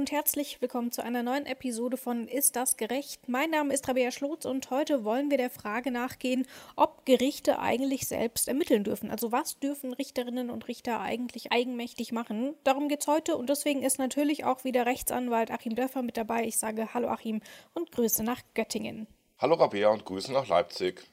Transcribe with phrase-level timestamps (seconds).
[0.00, 3.28] Und herzlich willkommen zu einer neuen Episode von Ist das gerecht?
[3.28, 8.08] Mein Name ist Rabea Schlotz und heute wollen wir der Frage nachgehen, ob Gerichte eigentlich
[8.08, 9.10] selbst ermitteln dürfen.
[9.10, 12.54] Also was dürfen Richterinnen und Richter eigentlich eigenmächtig machen?
[12.64, 16.46] Darum geht es heute und deswegen ist natürlich auch wieder Rechtsanwalt Achim Dörfer mit dabei.
[16.46, 17.42] Ich sage Hallo Achim
[17.74, 19.06] und Grüße nach Göttingen.
[19.36, 21.04] Hallo Rabea und Grüße nach Leipzig.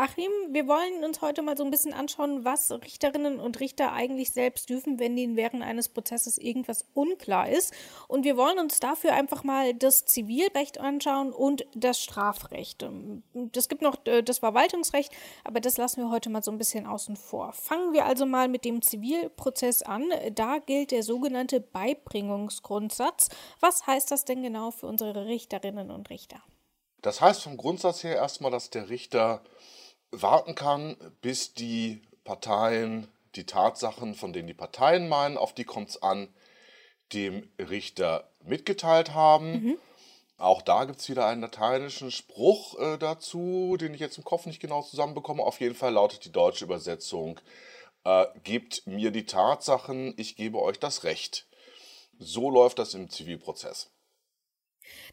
[0.00, 4.30] Achim, wir wollen uns heute mal so ein bisschen anschauen, was Richterinnen und Richter eigentlich
[4.30, 7.74] selbst dürfen, wenn ihnen während eines Prozesses irgendwas unklar ist.
[8.06, 12.88] Und wir wollen uns dafür einfach mal das Zivilrecht anschauen und das Strafrecht.
[13.56, 15.12] Es gibt noch äh, das Verwaltungsrecht,
[15.42, 17.52] aber das lassen wir heute mal so ein bisschen außen vor.
[17.52, 20.12] Fangen wir also mal mit dem Zivilprozess an.
[20.32, 23.30] Da gilt der sogenannte Beibringungsgrundsatz.
[23.58, 26.40] Was heißt das denn genau für unsere Richterinnen und Richter?
[27.02, 29.42] Das heißt vom Grundsatz her erstmal, dass der Richter
[30.10, 35.90] warten kann, bis die Parteien die Tatsachen, von denen die Parteien meinen, auf die kommt
[35.90, 36.28] es an,
[37.12, 39.52] dem Richter mitgeteilt haben.
[39.52, 39.78] Mhm.
[40.36, 44.46] Auch da gibt es wieder einen lateinischen Spruch äh, dazu, den ich jetzt im Kopf
[44.46, 45.42] nicht genau zusammenbekomme.
[45.42, 47.40] Auf jeden Fall lautet die deutsche Übersetzung,
[48.04, 51.46] äh, gebt mir die Tatsachen, ich gebe euch das Recht.
[52.18, 53.90] So läuft das im Zivilprozess.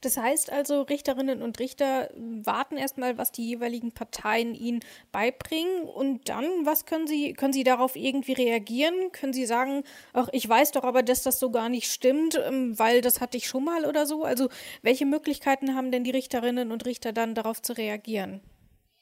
[0.02, 4.80] Das heißt also, Richterinnen und Richter warten erstmal, was die jeweiligen Parteien ihnen
[5.12, 9.12] beibringen und dann, was können sie, können sie darauf irgendwie reagieren?
[9.12, 12.78] Können sie sagen, ach, ich weiß doch aber, dass das so gar nicht stimmt, ähm,
[12.78, 14.24] weil das hatte ich schon mal oder so?
[14.24, 14.50] Also,
[14.82, 18.42] welche Möglichkeiten haben denn die Richterinnen und Richter dann darauf zu reagieren?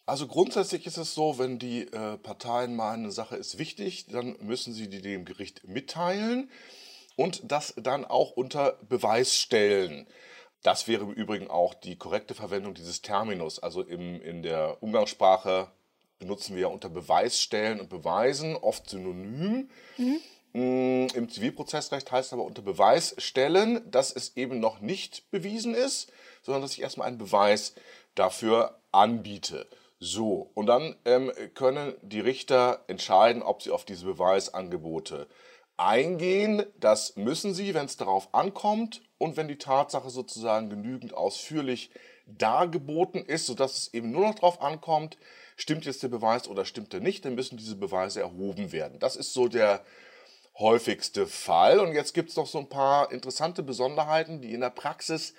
[0.06, 4.36] Also grundsätzlich ist es so, wenn die äh, Parteien meinen, eine Sache ist wichtig, dann
[4.42, 6.50] müssen sie die dem Gericht mitteilen
[7.16, 10.06] und das dann auch unter Beweis stellen.
[10.64, 13.59] Das wäre im Übrigen auch die korrekte Verwendung dieses Terminus.
[13.59, 15.68] Also im, in der Umgangssprache
[16.19, 19.69] benutzen wir ja unter Beweisstellen und Beweisen oft synonym.
[19.97, 20.19] Mhm.
[20.53, 26.12] Im Zivilprozessrecht heißt es aber unter Beweis stellen, dass es eben noch nicht bewiesen ist,
[26.44, 27.73] sondern dass ich erstmal einen Beweis
[28.16, 29.68] dafür anbiete.
[30.00, 35.28] So, und dann ähm, können die Richter entscheiden, ob sie auf diese Beweisangebote
[35.78, 36.63] eingehen.
[36.79, 41.91] Das müssen sie, wenn es darauf ankommt und wenn die Tatsache sozusagen genügend ausführlich
[42.28, 45.17] dargeboten ist, sodass es eben nur noch darauf ankommt,
[45.56, 49.00] stimmt jetzt der Beweis oder stimmt er nicht, dann müssen diese Beweise erhoben werden.
[49.00, 49.85] Das ist so der
[50.59, 51.79] häufigste Fall.
[51.79, 55.35] Und jetzt gibt es noch so ein paar interessante Besonderheiten, die in der Praxis,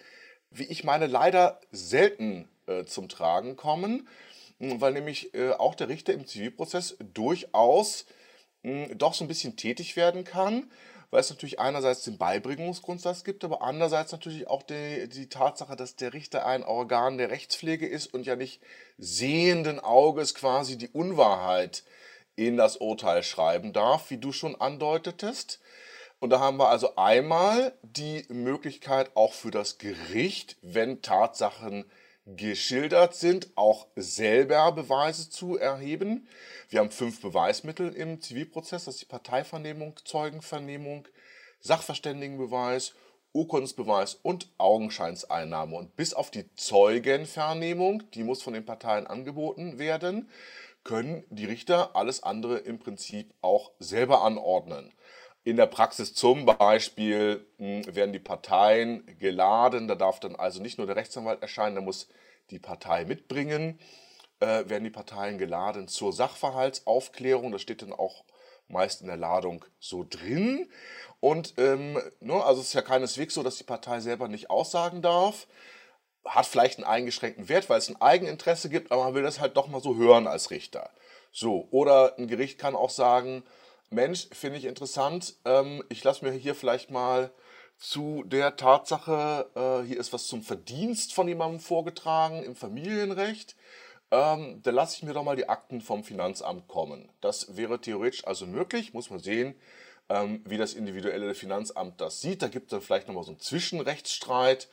[0.50, 4.08] wie ich meine, leider selten äh, zum Tragen kommen,
[4.60, 8.06] weil nämlich äh, auch der Richter im Zivilprozess durchaus
[8.62, 10.70] mh, doch so ein bisschen tätig werden kann,
[11.14, 15.94] weil es natürlich einerseits den Beibringungsgrundsatz gibt, aber andererseits natürlich auch die, die Tatsache, dass
[15.94, 18.60] der Richter ein Organ der Rechtspflege ist und ja nicht
[18.98, 21.84] sehenden Auges quasi die Unwahrheit
[22.34, 25.60] in das Urteil schreiben darf, wie du schon andeutetest.
[26.19, 31.84] Und da haben wir also einmal die Möglichkeit auch für das Gericht, wenn Tatsachen
[32.26, 36.26] geschildert sind, auch selber Beweise zu erheben.
[36.68, 41.06] Wir haben fünf Beweismittel im Zivilprozess, das ist die Parteivernehmung, Zeugenvernehmung,
[41.60, 42.94] Sachverständigenbeweis,
[43.32, 45.76] Urkundensbeweis und Augenscheinseinnahme.
[45.76, 50.30] Und bis auf die Zeugenvernehmung, die muss von den Parteien angeboten werden,
[50.84, 54.92] können die Richter alles andere im Prinzip auch selber anordnen.
[55.44, 60.78] In der Praxis zum Beispiel hm, werden die Parteien geladen, da darf dann also nicht
[60.78, 62.09] nur der Rechtsanwalt erscheinen, da muss
[62.50, 63.78] die Partei mitbringen,
[64.41, 68.25] äh, werden die Parteien geladen zur Sachverhaltsaufklärung, das steht dann auch
[68.69, 70.71] meist in der Ladung so drin.
[71.21, 75.03] Und ähm, ne, also es ist ja keineswegs so, dass die Partei selber nicht aussagen
[75.03, 75.47] darf.
[76.25, 79.59] Hat vielleicht einen eingeschränkten Wert, weil es ein Eigeninteresse gibt, aber man will das halt
[79.59, 80.91] doch mal so hören als Richter.
[81.32, 83.43] So, oder ein Gericht kann auch sagen,
[83.90, 85.34] Mensch, finde ich interessant.
[85.44, 87.32] Ähm, ich lasse mir hier vielleicht mal
[87.76, 93.56] zu der Tatsache, äh, hier ist was zum Verdienst von jemandem vorgetragen im Familienrecht.
[94.10, 97.10] Ähm, da lasse ich mir doch mal die Akten vom Finanzamt kommen.
[97.20, 99.54] Das wäre theoretisch also möglich, muss man sehen,
[100.08, 102.42] ähm, wie das individuelle Finanzamt das sieht.
[102.42, 104.69] Da gibt es dann vielleicht nochmal so einen Zwischenrechtsstreit,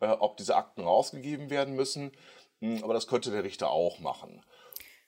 [0.00, 2.12] äh, ob diese Akten rausgegeben werden müssen.
[2.60, 4.44] Hm, aber das könnte der Richter auch machen.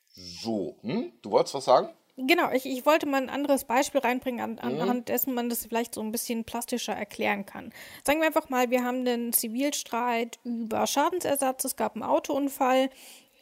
[0.09, 1.13] So, hm?
[1.23, 1.93] du wolltest was sagen?
[2.17, 4.81] Genau, ich, ich wollte mal ein anderes Beispiel reinbringen, an, mhm.
[4.81, 7.73] anhand dessen man das vielleicht so ein bisschen plastischer erklären kann.
[8.05, 12.89] Sagen wir einfach mal, wir haben einen Zivilstreit über Schadensersatz, es gab einen Autounfall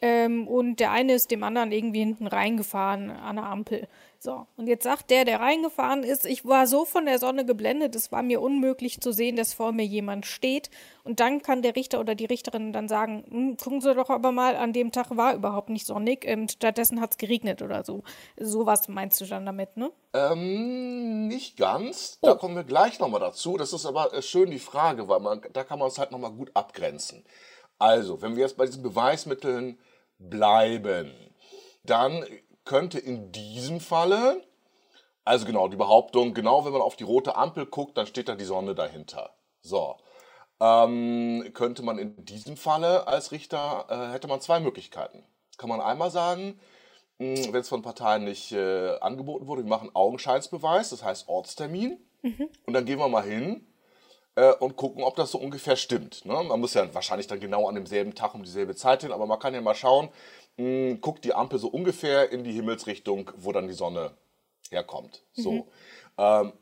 [0.01, 3.87] ähm, und der eine ist dem anderen irgendwie hinten reingefahren an der Ampel.
[4.23, 7.93] So, und jetzt sagt der, der reingefahren ist, ich war so von der Sonne geblendet,
[7.93, 10.69] es war mir unmöglich zu sehen, dass vor mir jemand steht.
[11.03, 14.31] Und dann kann der Richter oder die Richterin dann sagen, hm, gucken Sie doch aber
[14.31, 18.03] mal, an dem Tag war überhaupt nicht sonnig, und stattdessen hat es geregnet oder so.
[18.39, 19.91] Sowas meinst du dann damit, ne?
[20.13, 22.17] Ähm, nicht ganz.
[22.21, 22.35] Da Oh.
[22.37, 23.57] kommen wir gleich nochmal dazu.
[23.57, 26.31] Das ist aber äh, schön die Frage, weil man, da kann man es halt nochmal
[26.31, 27.25] gut abgrenzen.
[27.77, 29.79] Also, wenn wir jetzt bei diesen Beweismitteln
[30.17, 31.11] bleiben,
[31.83, 32.23] dann
[32.65, 34.43] könnte in diesem Falle,
[35.25, 38.35] also genau, die Behauptung, genau wenn man auf die rote Ampel guckt, dann steht da
[38.35, 39.31] die Sonne dahinter.
[39.61, 39.97] So.
[40.59, 45.23] Ähm, könnte man in diesem Falle als Richter, äh, hätte man zwei Möglichkeiten.
[45.57, 46.59] Kann man einmal sagen,
[47.19, 51.97] mh, wenn es von Parteien nicht äh, angeboten wurde, wir machen Augenscheinsbeweis, das heißt Ortstermin.
[52.65, 53.67] Und dann gehen wir mal hin
[54.35, 56.25] äh, und gucken, ob das so ungefähr stimmt.
[56.25, 56.33] Ne?
[56.43, 59.39] Man muss ja wahrscheinlich dann genau an demselben Tag um dieselbe Zeit hin, aber man
[59.39, 60.09] kann ja mal schauen,
[60.57, 64.11] mh, guckt die Ampel so ungefähr in die Himmelsrichtung, wo dann die Sonne
[64.69, 65.23] herkommt.
[65.33, 65.67] So.
[66.17, 66.53] Ähm,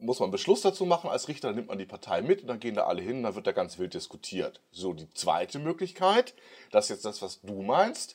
[0.00, 2.60] muss man Beschluss dazu machen als Richter, dann nimmt man die Partei mit und dann
[2.60, 4.60] gehen da alle hin und dann wird da ganz wild diskutiert.
[4.70, 6.34] So, die zweite Möglichkeit,
[6.70, 8.14] das ist jetzt das, was du meinst,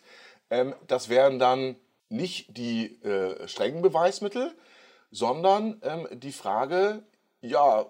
[0.49, 1.75] ähm, das wären dann
[2.09, 4.53] nicht die äh, strengen Beweismittel,
[5.11, 7.03] sondern ähm, die Frage,
[7.41, 7.85] ja,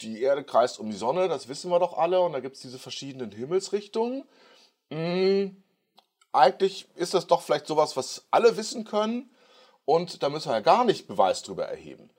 [0.00, 2.62] die Erde kreist um die Sonne, das wissen wir doch alle und da gibt es
[2.62, 4.24] diese verschiedenen Himmelsrichtungen.
[4.90, 5.62] Hm,
[6.34, 9.30] eigentlich ist das doch vielleicht sowas, was alle wissen können
[9.84, 12.10] und da müssen wir ja gar nicht Beweis drüber erheben.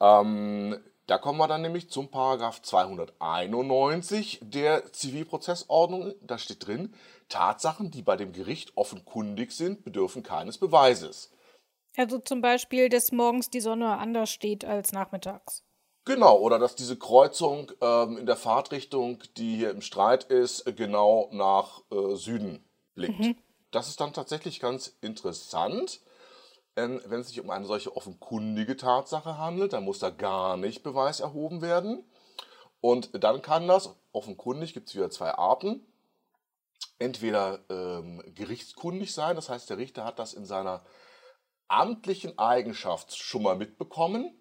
[0.00, 6.14] Ähm, da kommen wir dann nämlich zum Paragraph 291 der Zivilprozessordnung.
[6.20, 6.94] Da steht drin,
[7.28, 11.30] Tatsachen, die bei dem Gericht offenkundig sind, bedürfen keines Beweises.
[11.96, 15.64] Also zum Beispiel, dass morgens die Sonne anders steht als nachmittags.
[16.04, 21.28] Genau, oder dass diese Kreuzung ähm, in der Fahrtrichtung, die hier im Streit ist, genau
[21.32, 23.36] nach äh, Süden blickt.
[23.70, 26.00] Das ist dann tatsächlich ganz interessant.
[26.76, 30.82] Ähm, wenn es sich um eine solche offenkundige Tatsache handelt, dann muss da gar nicht
[30.82, 32.04] Beweis erhoben werden.
[32.80, 35.84] Und dann kann das, offenkundig gibt es wieder zwei Arten,
[36.98, 40.84] entweder ähm, gerichtskundig sein, das heißt, der Richter hat das in seiner
[41.68, 44.34] amtlichen Eigenschaft schon mal mitbekommen,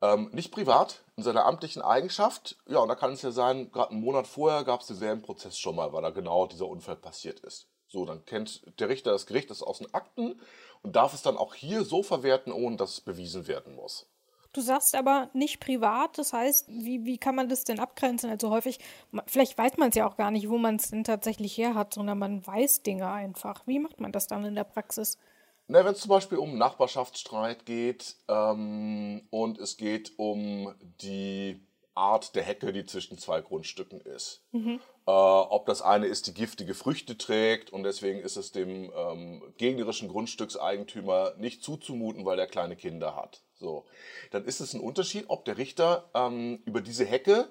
[0.00, 2.56] ähm, nicht privat, in seiner amtlichen Eigenschaft.
[2.66, 5.58] Ja, und da kann es ja sein, gerade einen Monat vorher gab es denselben Prozess
[5.58, 7.68] schon mal, weil da genau dieser Unfall passiert ist.
[7.90, 10.40] So, dann kennt der Richter das Gericht das aus den Akten
[10.82, 14.06] und darf es dann auch hier so verwerten, ohne dass es bewiesen werden muss.
[14.52, 18.30] Du sagst aber nicht privat, das heißt, wie, wie kann man das denn abgrenzen?
[18.30, 18.80] Also häufig,
[19.26, 21.94] vielleicht weiß man es ja auch gar nicht, wo man es denn tatsächlich her hat,
[21.94, 23.62] sondern man weiß Dinge einfach.
[23.66, 25.18] Wie macht man das dann in der Praxis?
[25.68, 31.64] Na, wenn es zum Beispiel um Nachbarschaftsstreit geht ähm, und es geht um die
[32.00, 34.42] Art der Hecke, die zwischen zwei Grundstücken ist.
[35.06, 39.42] Äh, ob das eine ist, die giftige Früchte trägt und deswegen ist es dem ähm,
[39.58, 43.42] gegnerischen Grundstückseigentümer nicht zuzumuten, weil er kleine Kinder hat.
[43.54, 43.84] So,
[44.30, 47.48] dann ist es ein Unterschied, ob der Richter ähm, über diese Hecke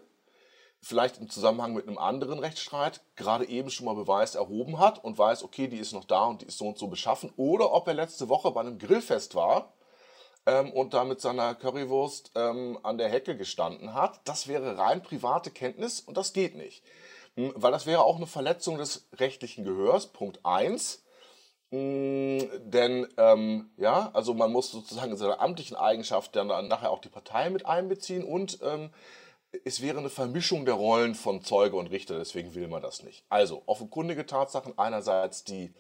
[0.82, 5.18] vielleicht im Zusammenhang mit einem anderen Rechtsstreit gerade eben schon mal Beweis erhoben hat und
[5.18, 7.88] weiß, okay, die ist noch da und die ist so und so beschaffen, oder ob
[7.88, 9.74] er letzte Woche bei einem Grillfest war
[10.46, 14.22] ähm, und da mit seiner Currywurst ähm, an der Hecke gestanden hat.
[14.26, 16.84] Das wäre rein private Kenntnis und das geht nicht.
[17.36, 21.04] Hm, Weil das wäre auch eine Verletzung des rechtlichen Gehörs, Punkt 1.
[21.72, 27.00] Denn, ähm, ja, also man muss sozusagen in seiner amtlichen Eigenschaft dann, dann nachher auch
[27.00, 28.90] die Partei mit einbeziehen und ähm,
[29.66, 33.24] es wäre eine Vermischung der Rollen von Zeuge und Richter, deswegen will man das nicht.
[33.30, 35.74] Also offenkundige Tatsachen, einerseits die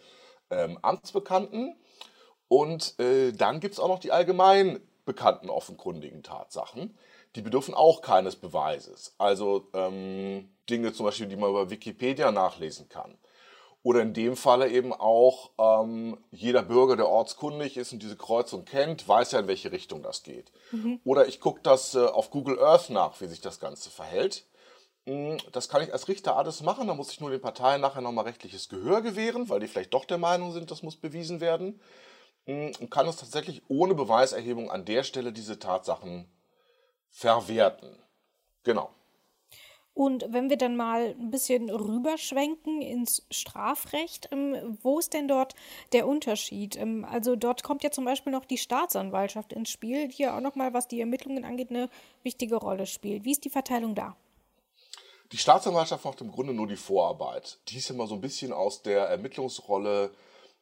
[0.52, 1.76] ähm, Amtsbekannten
[2.50, 6.98] und äh, dann gibt es auch noch die allgemein bekannten offenkundigen Tatsachen.
[7.36, 9.14] Die bedürfen auch keines Beweises.
[9.18, 13.18] Also ähm, Dinge zum Beispiel, die man über Wikipedia nachlesen kann.
[13.82, 18.66] Oder in dem Falle eben auch ähm, jeder Bürger, der ortskundig ist und diese Kreuzung
[18.66, 20.52] kennt, weiß ja, in welche Richtung das geht.
[21.06, 24.44] Oder ich gucke das äh, auf Google Earth nach, wie sich das Ganze verhält.
[25.06, 28.02] Mm, Das kann ich als Richter alles machen, da muss ich nur den Parteien nachher
[28.02, 31.80] nochmal rechtliches Gehör gewähren, weil die vielleicht doch der Meinung sind, das muss bewiesen werden.
[32.46, 36.30] Mm, Und kann es tatsächlich ohne Beweiserhebung an der Stelle diese Tatsachen
[37.10, 37.98] verwerten.
[38.64, 38.92] Genau.
[40.00, 45.56] Und wenn wir dann mal ein bisschen rüberschwenken ins Strafrecht, ähm, wo ist denn dort
[45.92, 46.78] der Unterschied?
[46.78, 50.42] Ähm, also dort kommt ja zum Beispiel noch die Staatsanwaltschaft ins Spiel, die ja auch
[50.42, 51.90] nochmal, was die Ermittlungen angeht, eine
[52.24, 53.26] wichtige Rolle spielt.
[53.26, 54.16] Wie ist die Verteilung da?
[55.34, 57.60] Die Staatsanwaltschaft macht im Grunde nur die Vorarbeit.
[57.68, 60.12] Die ist immer so ein bisschen aus der Ermittlungsrolle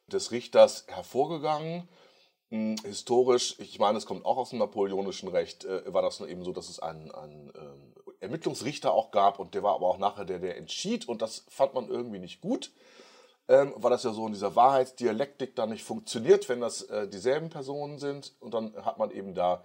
[0.08, 1.88] des Richters hervorgegangen.
[2.50, 6.28] Hm, Historisch, ich meine, es kommt auch aus dem napoleonischen Recht, äh, war das nur
[6.28, 9.98] eben so, dass es einen, einen ähm, Ermittlungsrichter auch gab und der war aber auch
[9.98, 12.72] nachher der, der entschied und das fand man irgendwie nicht gut.
[13.48, 17.48] ähm, weil das ja so in dieser Wahrheitsdialektik dann nicht funktioniert, wenn das äh, dieselben
[17.50, 18.34] Personen sind.
[18.40, 19.64] Und dann hat man eben da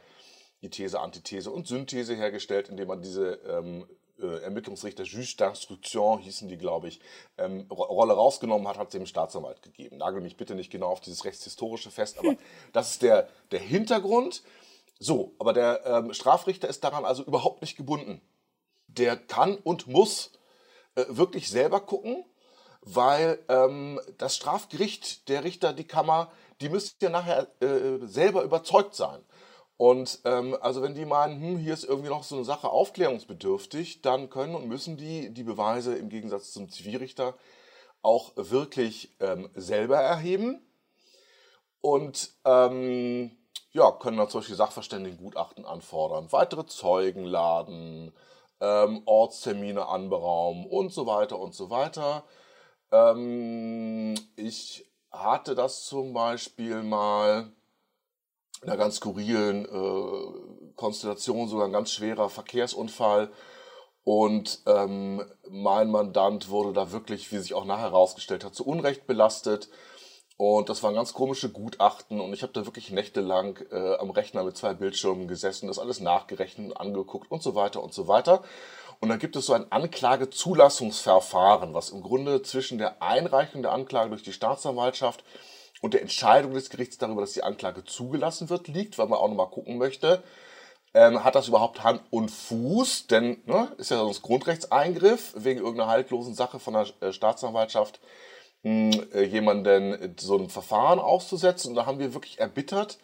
[0.61, 6.47] die These, Antithese und Synthese hergestellt, indem man diese ähm, äh, Ermittlungsrichter, Juge d'Instruction hießen
[6.47, 6.99] die, glaube ich,
[7.37, 9.97] ähm, Rolle rausgenommen hat, hat sie dem Staatsanwalt gegeben.
[9.97, 12.35] Nagel mich bitte nicht genau auf dieses rechtshistorische fest, aber
[12.73, 14.43] das ist der, der Hintergrund.
[14.99, 18.21] So, aber der ähm, Strafrichter ist daran also überhaupt nicht gebunden.
[18.87, 20.31] Der kann und muss
[20.95, 22.23] äh, wirklich selber gucken,
[22.81, 28.95] weil ähm, das Strafgericht, der Richter, die Kammer, die müsste ja nachher äh, selber überzeugt
[28.95, 29.23] sein.
[29.77, 34.01] Und ähm, also wenn die meinen, hm, hier ist irgendwie noch so eine Sache aufklärungsbedürftig,
[34.01, 37.35] dann können und müssen die die Beweise im Gegensatz zum Zivilrichter
[38.01, 40.61] auch wirklich ähm, selber erheben.
[41.81, 43.31] Und ähm,
[43.71, 48.13] ja, können dann zum Beispiel Sachverständigengutachten anfordern, weitere Zeugen laden,
[48.61, 52.23] ähm, Ortstermine anberaumen und so weiter und so weiter.
[52.91, 57.51] Ähm, ich hatte das zum Beispiel mal
[58.63, 63.31] einer ganz skurrilen äh, Konstellation, sogar ein ganz schwerer Verkehrsunfall.
[64.03, 69.07] Und ähm, mein Mandant wurde da wirklich, wie sich auch nachher herausgestellt hat, zu Unrecht
[69.07, 69.69] belastet.
[70.35, 74.43] Und das waren ganz komische Gutachten und ich habe da wirklich nächtelang äh, am Rechner
[74.43, 78.43] mit zwei Bildschirmen gesessen, das alles nachgerechnet und angeguckt und so weiter und so weiter.
[78.99, 84.09] Und dann gibt es so ein Anklagezulassungsverfahren, was im Grunde zwischen der Einreichung der Anklage
[84.09, 85.23] durch die Staatsanwaltschaft
[85.83, 89.27] und der Entscheidung des Gerichts darüber, dass die Anklage zugelassen wird, liegt, weil man auch
[89.27, 90.23] nochmal gucken möchte,
[90.93, 93.07] ähm, hat das überhaupt Hand und Fuß?
[93.07, 97.99] Denn ne, ist ja sonst Grundrechtseingriff wegen irgendeiner haltlosen Sache von der äh, Staatsanwaltschaft
[98.63, 101.71] hm, äh, jemanden so ein Verfahren auszusetzen.
[101.71, 102.97] Und da haben wir wirklich erbittert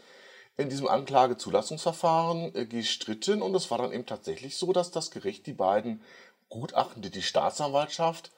[0.55, 3.41] in diesem Anklagezulassungsverfahren äh, gestritten.
[3.41, 6.01] Und es war dann eben tatsächlich so, dass das Gericht die beiden
[6.47, 8.31] Gutachten, die die Staatsanwaltschaft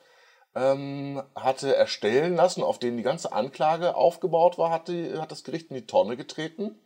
[0.55, 5.43] ähm, hatte erstellen lassen, auf denen die ganze Anklage aufgebaut war, hat, die, hat das
[5.43, 6.79] Gericht in die Tonne getreten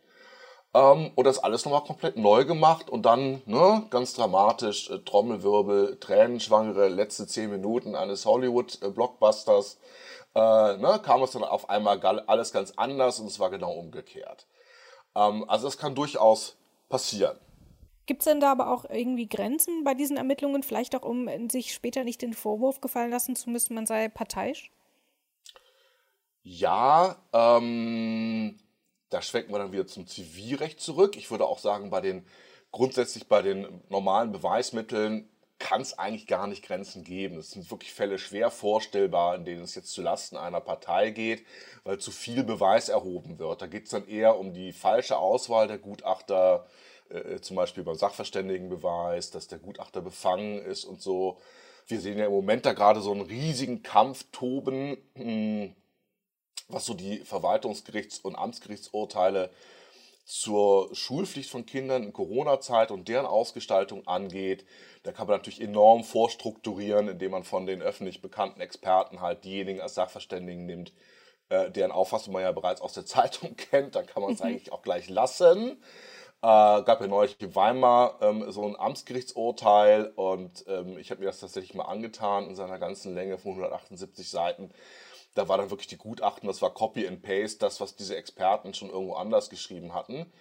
[0.74, 6.00] ähm, und das alles nochmal komplett neu gemacht und dann ne, ganz dramatisch äh, Trommelwirbel,
[6.00, 9.79] tränenschwangere letzte zehn Minuten eines Hollywood-Blockbusters
[10.36, 10.39] äh,
[10.77, 14.48] ne, kam es dann auf einmal alles ganz anders und es war genau umgekehrt.
[15.15, 16.57] Ähm, also das kann durchaus
[16.89, 17.39] passieren.
[18.05, 21.74] Gibt es denn da aber auch irgendwie Grenzen bei diesen Ermittlungen, vielleicht auch um sich
[21.74, 24.71] später nicht den Vorwurf gefallen lassen zu müssen, man sei parteiisch?
[26.43, 28.59] Ja, ähm,
[29.09, 31.17] da schwenken wir dann wieder zum Zivilrecht zurück.
[31.17, 32.27] Ich würde auch sagen, bei den
[32.71, 37.38] grundsätzlich bei den normalen Beweismitteln kann es eigentlich gar nicht Grenzen geben.
[37.38, 41.45] Es sind wirklich Fälle schwer vorstellbar, in denen es jetzt zu Lasten einer Partei geht,
[41.83, 43.62] weil zu viel Beweis erhoben wird.
[43.62, 46.67] Da geht es dann eher um die falsche Auswahl der Gutachter,
[47.09, 51.38] äh, zum Beispiel beim Sachverständigenbeweis, dass der Gutachter befangen ist und so.
[51.88, 55.75] Wir sehen ja im Moment da gerade so einen riesigen Kampf toben, hm,
[56.67, 59.51] was so die Verwaltungsgerichts- und Amtsgerichtsurteile
[60.25, 64.65] zur Schulpflicht von Kindern in Corona-Zeit und deren Ausgestaltung angeht.
[65.03, 69.81] Da kann man natürlich enorm vorstrukturieren, indem man von den öffentlich bekannten Experten halt diejenigen
[69.81, 70.93] als Sachverständigen nimmt,
[71.50, 73.95] äh, deren Auffassung man ja bereits aus der Zeitung kennt.
[73.95, 74.47] Dann kann man es mhm.
[74.47, 75.77] eigentlich auch gleich lassen.
[76.45, 81.25] Äh, gab ja neulich in Weimar ähm, so ein Amtsgerichtsurteil und ähm, ich habe mir
[81.25, 84.69] das tatsächlich mal angetan in seiner ganzen Länge von 178 Seiten.
[85.33, 88.75] Da war dann wirklich die Gutachten, das war Copy and Paste, das, was diese Experten
[88.75, 90.31] schon irgendwo anders geschrieben hatten.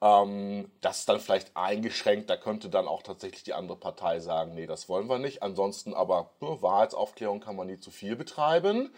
[0.00, 4.54] Ähm, das ist dann vielleicht eingeschränkt, da könnte dann auch tatsächlich die andere Partei sagen,
[4.54, 5.42] nee, das wollen wir nicht.
[5.42, 8.94] Ansonsten aber ne, Wahrheitsaufklärung kann man nie zu viel betreiben.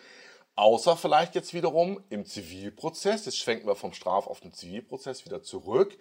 [0.54, 3.24] Außer vielleicht jetzt wiederum im Zivilprozess.
[3.24, 5.96] Jetzt schwenken wir vom Straf- auf den Zivilprozess wieder zurück.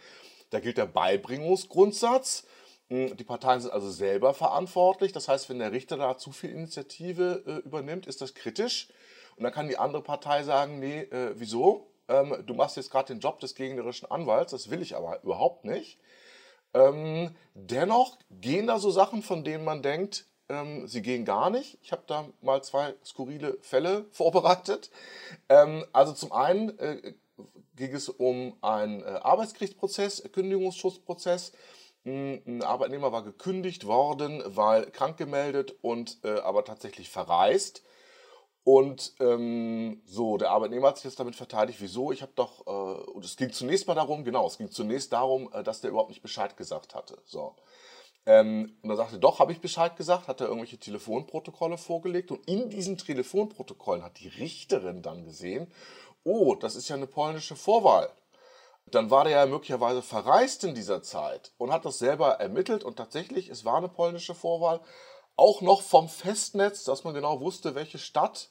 [0.52, 2.46] Da gilt der Beibringungsgrundsatz.
[2.90, 5.12] Hm, die Parteien sind also selber verantwortlich.
[5.12, 8.90] Das heißt, wenn der Richter da zu viel Initiative äh, übernimmt, ist das kritisch.
[9.38, 11.92] Und dann kann die andere Partei sagen, nee, äh, wieso?
[12.08, 15.66] Ähm, du machst jetzt gerade den Job des gegnerischen Anwalts, das will ich aber überhaupt
[15.66, 15.98] nicht.
[16.74, 21.80] Ähm, dennoch gehen da so Sachen, von denen man denkt, ähm, sie gehen gar nicht.
[21.82, 24.92] Ich habe da mal zwei skurrile Fälle vorbereitet.
[25.50, 27.14] Ähm, also zum einen äh,
[27.76, 31.52] ging es um einen äh, Arbeitsgerichtsprozess, Kündigungsschutzprozess.
[32.04, 37.84] Hm, ein Arbeitnehmer war gekündigt worden, weil krank gemeldet und äh, aber tatsächlich verreist.
[38.64, 42.12] Und ähm, so, der Arbeitnehmer hat sich jetzt damit verteidigt, wieso?
[42.12, 45.52] Ich habe doch, äh, und es ging zunächst mal darum, genau, es ging zunächst darum,
[45.54, 47.18] äh, dass der überhaupt nicht Bescheid gesagt hatte.
[47.26, 47.56] So.
[48.28, 52.48] Ähm, und er sagte, doch, habe ich Bescheid gesagt, hat er irgendwelche Telefonprotokolle vorgelegt und
[52.48, 55.72] in diesen Telefonprotokollen hat die Richterin dann gesehen,
[56.24, 58.10] oh, das ist ja eine polnische Vorwahl.
[58.86, 62.98] Dann war der ja möglicherweise verreist in dieser Zeit und hat das selber ermittelt und
[62.98, 64.82] tatsächlich, es war eine polnische Vorwahl,
[65.38, 68.50] auch noch vom Festnetz, dass man genau wusste, welche Stadt.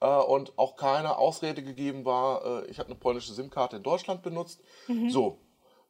[0.00, 4.22] äh, und auch keine Ausrede gegeben war, äh, ich habe eine polnische SIM-Karte in Deutschland
[4.22, 4.60] benutzt.
[4.88, 5.10] Mhm.
[5.10, 5.38] So,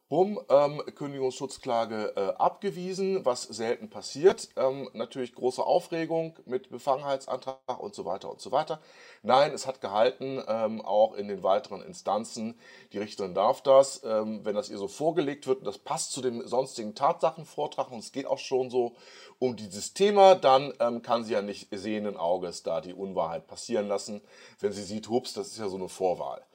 [0.09, 4.49] Bumm, ähm, Kündigungsschutzklage äh, abgewiesen, was selten passiert.
[4.57, 8.79] Ähm, natürlich große Aufregung mit Befangenheitsantrag und so weiter und so weiter.
[9.23, 12.59] Nein, es hat gehalten, ähm, auch in den weiteren Instanzen.
[12.91, 16.21] Die Richterin darf das, ähm, wenn das ihr so vorgelegt wird, und das passt zu
[16.21, 18.95] dem sonstigen Tatsachenvortrag und es geht auch schon so
[19.39, 23.87] um dieses Thema, dann ähm, kann sie ja nicht sehenden Auges da die Unwahrheit passieren
[23.87, 24.21] lassen.
[24.59, 26.45] Wenn sie sieht, hups, das ist ja so eine Vorwahl.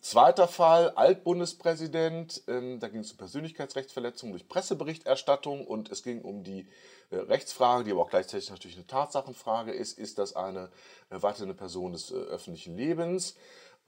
[0.00, 6.44] Zweiter Fall, Altbundespräsident, ähm, da ging es um Persönlichkeitsrechtsverletzung durch Presseberichterstattung und es ging um
[6.44, 6.68] die
[7.10, 10.70] äh, Rechtsfrage, die aber auch gleichzeitig natürlich eine Tatsachenfrage ist, ist das eine
[11.10, 13.34] äh, weiterende Person des äh, öffentlichen Lebens,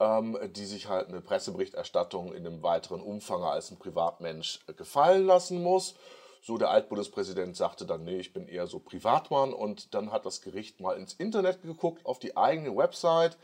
[0.01, 5.27] ähm, die sich halt eine Presseberichterstattung in einem weiteren Umfang als ein Privatmensch äh, gefallen
[5.27, 5.95] lassen muss.
[6.43, 9.53] So, der Altbundespräsident sagte dann, nee, ich bin eher so Privatmann.
[9.53, 13.37] Und dann hat das Gericht mal ins Internet geguckt, auf die eigene Website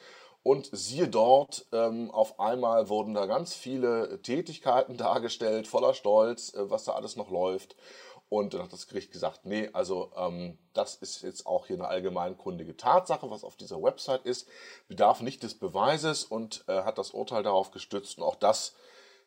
[0.46, 6.70] und siehe dort, ähm, auf einmal wurden da ganz viele Tätigkeiten dargestellt, voller Stolz, äh,
[6.70, 7.74] was da alles noch läuft.
[8.28, 11.88] Und dann hat das Gericht gesagt, nee, also ähm, das ist jetzt auch hier eine
[11.88, 14.46] allgemeinkundige Tatsache, was auf dieser Website ist,
[14.86, 18.18] bedarf nicht des Beweises und äh, hat das Urteil darauf gestützt.
[18.18, 18.74] Und auch das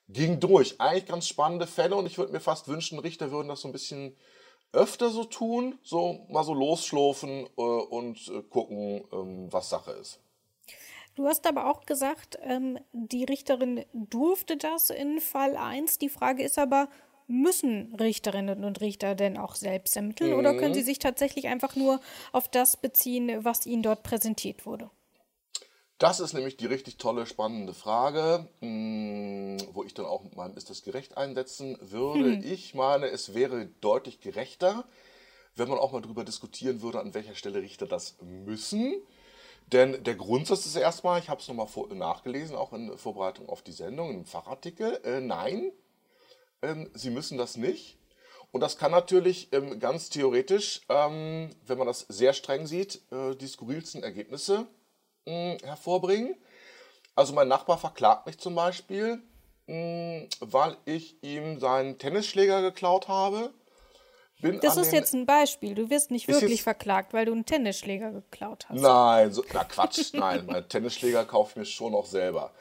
[0.07, 0.79] ging durch.
[0.79, 3.73] Eigentlich ganz spannende Fälle und ich würde mir fast wünschen, Richter würden das so ein
[3.73, 4.15] bisschen
[4.71, 10.21] öfter so tun, so mal so losschlofen äh, und äh, gucken, ähm, was Sache ist.
[11.15, 15.97] Du hast aber auch gesagt, ähm, die Richterin durfte das in Fall 1.
[15.97, 16.87] Die Frage ist aber,
[17.27, 20.39] müssen Richterinnen und Richter denn auch selbst ermitteln mhm.
[20.39, 21.99] oder können sie sich tatsächlich einfach nur
[22.31, 24.89] auf das beziehen, was ihnen dort präsentiert wurde?
[25.99, 30.55] Das ist nämlich die richtig tolle, spannende Frage, hm, wo ich dann auch mit meinem
[30.55, 32.37] Ist das gerecht einsetzen würde.
[32.37, 32.43] Hm.
[32.43, 34.85] Ich meine, es wäre deutlich gerechter,
[35.55, 38.93] wenn man auch mal darüber diskutieren würde, an welcher Stelle Richter das müssen.
[39.71, 43.71] Denn der Grundsatz ist erstmal, ich habe es nochmal nachgelesen, auch in Vorbereitung auf die
[43.71, 45.71] Sendung, im Fachartikel, äh, nein,
[46.63, 47.97] ähm, Sie müssen das nicht.
[48.51, 53.35] Und das kann natürlich ähm, ganz theoretisch, ähm, wenn man das sehr streng sieht, äh,
[53.35, 54.65] die skurrilsten Ergebnisse
[55.27, 56.35] mh, hm, hervorbringen.
[57.15, 59.21] Also mein Nachbar verklagt mich zum Beispiel,
[59.67, 63.53] mh, hm, weil ich ihm seinen Tennisschläger geklaut habe
[64.41, 65.75] bin das ist jetzt ein Beispiel.
[65.75, 68.79] Du wirst nicht wirklich verklagt, weil du einen Tennisschläger geklaut hast.
[68.79, 70.45] Nein, so, na Quatsch, nein.
[70.45, 72.51] Mein Tennisschläger kaufe ich mir schon noch selber.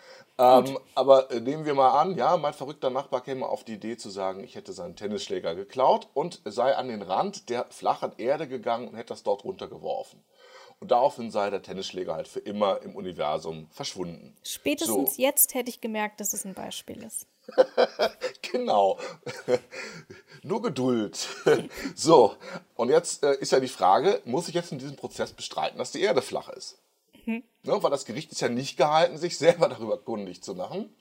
[0.41, 3.97] Ähm, aber äh, nehmen wir mal an, ja, mein verrückter Nachbar käme auf die Idee
[3.97, 8.47] zu sagen, ich hätte seinen Tennisschläger geklaut und sei an den Rand der flachen Erde
[8.47, 10.23] gegangen und hätte das dort runtergeworfen.
[10.81, 14.37] Und daraufhin sei der Tennisschläger halt für immer im Universum verschwunden.
[14.45, 15.23] Spätestens so.
[15.23, 17.27] jetzt hätte ich gemerkt, dass es ein Beispiel ist.
[18.53, 18.99] genau.
[20.43, 21.29] Nur Geduld.
[21.95, 22.37] so,
[22.75, 25.93] und jetzt äh, ist ja die Frage, muss ich jetzt in diesem Prozess bestreiten, dass
[25.93, 26.79] die Erde flach ist?
[27.27, 27.43] Mhm.
[27.63, 30.95] Ne, weil das Gericht ist ja nicht gehalten, sich selber darüber kundig zu machen.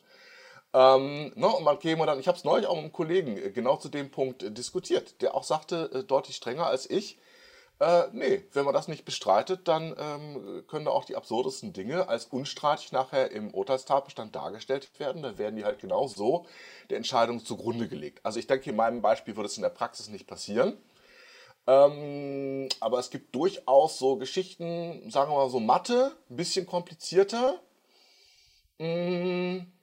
[0.73, 3.51] Ähm, ne, und man käme dann, ich habe es neulich auch mit einem Kollegen äh,
[3.51, 7.17] genau zu dem Punkt äh, diskutiert, der auch sagte, äh, deutlich strenger als ich,
[7.79, 12.07] äh, nee, wenn man das nicht bestreitet, dann ähm, können da auch die absurdesten Dinge
[12.07, 15.21] als unstreitig nachher im Urteilstatbestand dargestellt werden.
[15.21, 16.47] Da werden die halt genau so
[16.89, 18.19] der Entscheidung zugrunde gelegt.
[18.23, 20.77] Also ich denke, in meinem Beispiel würde es in der Praxis nicht passieren.
[21.67, 27.59] Ähm, aber es gibt durchaus so Geschichten, sagen wir mal so Mathe, ein bisschen komplizierter.
[28.79, 29.73] Mh, mm,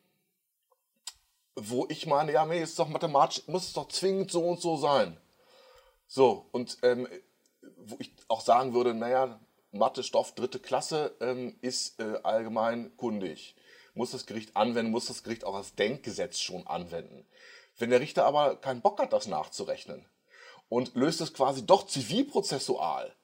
[1.56, 4.76] wo ich meine, ja, nee, ist doch mathematisch, muss es doch zwingend so und so
[4.76, 5.16] sein.
[6.08, 7.06] So, und ähm,
[7.86, 9.40] wo ich auch sagen würde, naja,
[9.72, 13.56] Mathe-Stoff dritte Klasse ähm, ist äh, allgemein kundig.
[13.94, 17.26] Muss das Gericht anwenden, muss das Gericht auch das Denkgesetz schon anwenden.
[17.78, 20.06] Wenn der Richter aber keinen Bock hat, das nachzurechnen
[20.68, 23.14] und löst es quasi doch zivilprozessual,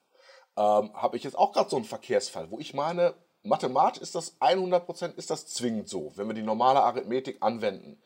[0.56, 4.40] ähm, habe ich jetzt auch gerade so einen Verkehrsfall, wo ich meine, mathematisch ist das
[4.40, 8.00] 100% ist das zwingend so, wenn wir die normale Arithmetik anwenden.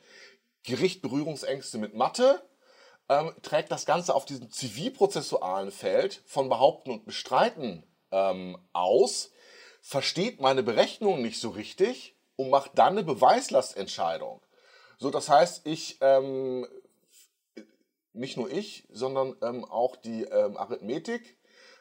[0.63, 2.43] Gericht Berührungsängste mit Mathe,
[3.09, 9.31] ähm, trägt das Ganze auf diesem zivilprozessualen Feld von Behaupten und Bestreiten ähm, aus,
[9.81, 14.41] versteht meine Berechnung nicht so richtig und macht dann eine Beweislastentscheidung.
[14.99, 16.67] So, das heißt, ich, ähm,
[18.13, 21.37] nicht nur ich, sondern ähm, auch die ähm, Arithmetik,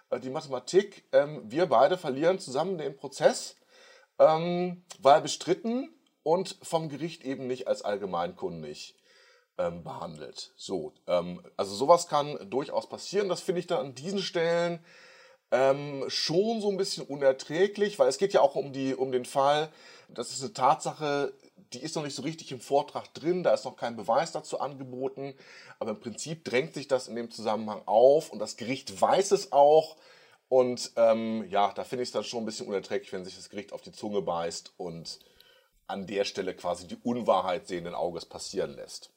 [0.10, 3.56] äh, die Mathematik, ähm, wir beide verlieren zusammen den Prozess,
[4.16, 5.90] weil bestritten
[6.22, 8.96] und vom Gericht eben nicht als allgemeinkundig
[9.58, 10.52] ähm, behandelt.
[10.56, 13.30] So, ähm, also sowas kann durchaus passieren.
[13.30, 14.84] Das finde ich dann an diesen Stellen
[15.52, 19.26] ähm, schon so ein bisschen unerträglich, weil es geht ja auch um, die, um den
[19.26, 19.70] Fall,
[20.10, 21.34] das ist eine Tatsache,
[21.74, 24.60] die ist noch nicht so richtig im Vortrag drin, da ist noch kein Beweis dazu
[24.60, 25.36] angeboten,
[25.80, 29.52] aber im Prinzip drängt sich das in dem Zusammenhang auf und das Gericht weiß es
[29.52, 29.96] auch
[30.54, 33.50] Und ähm, ja, da finde ich es dann schon ein bisschen unerträglich, wenn sich das
[33.50, 35.18] Gericht auf die Zunge beißt und
[35.88, 39.10] an der Stelle quasi die Unwahrheit sehenden Auges passieren lässt.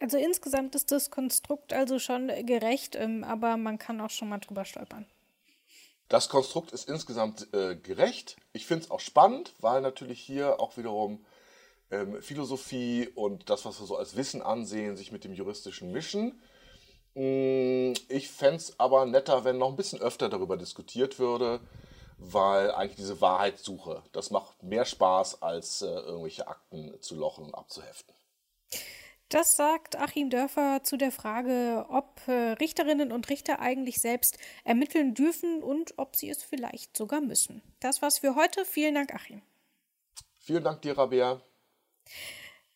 [0.00, 4.38] Also insgesamt ist das Konstrukt also schon gerecht, ähm, aber man kann auch schon mal
[4.38, 5.06] drüber stolpern.
[6.08, 8.36] Das Konstrukt ist insgesamt äh, gerecht.
[8.52, 11.24] Ich finde es auch spannend, weil natürlich hier auch wiederum
[11.90, 16.40] ähm, Philosophie und das, was wir so als Wissen ansehen, sich mit dem Juristischen mischen.
[17.14, 21.60] Mm, ich fände es aber netter, wenn noch ein bisschen öfter darüber diskutiert würde,
[22.18, 27.54] weil eigentlich diese Wahrheitssuche, das macht mehr Spaß, als äh, irgendwelche Akten zu lochen und
[27.54, 28.14] abzuheften.
[29.34, 35.12] Das sagt Achim Dörfer zu der Frage, ob äh, Richterinnen und Richter eigentlich selbst ermitteln
[35.14, 37.60] dürfen und ob sie es vielleicht sogar müssen.
[37.80, 38.64] Das war's für heute.
[38.64, 39.42] Vielen Dank, Achim.
[40.38, 41.40] Vielen Dank dir, Rabea.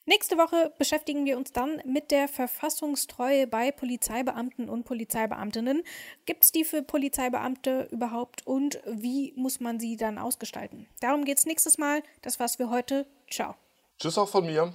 [0.04, 5.84] Nächste Woche beschäftigen wir uns dann mit der Verfassungstreue bei Polizeibeamten und Polizeibeamtinnen.
[6.26, 10.88] Gibt es die für Polizeibeamte überhaupt und wie muss man sie dann ausgestalten?
[10.98, 12.02] Darum geht es nächstes Mal.
[12.20, 13.06] Das war's für heute.
[13.30, 13.54] Ciao.
[14.00, 14.74] Tschüss auch von mir.